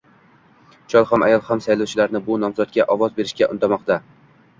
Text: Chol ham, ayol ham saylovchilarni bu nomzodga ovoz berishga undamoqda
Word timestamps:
Chol 0.93 1.03
ham, 1.09 1.25
ayol 1.27 1.43
ham 1.49 1.61
saylovchilarni 1.65 2.21
bu 2.29 2.37
nomzodga 2.45 2.87
ovoz 2.95 3.13
berishga 3.21 3.51
undamoqda 3.57 3.99